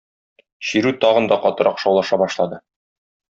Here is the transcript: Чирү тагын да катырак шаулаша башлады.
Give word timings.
Чирү 0.69 0.93
тагын 1.05 1.29
да 1.33 1.37
катырак 1.43 1.77
шаулаша 1.85 2.21
башлады. 2.23 2.61